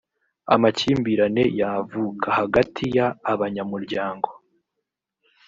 amakimbirane 0.55 1.43
yavuka 1.59 2.27
hagati 2.39 2.83
y 2.95 2.99
abanyamuryango 3.33 4.29